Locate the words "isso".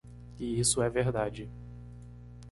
0.59-0.81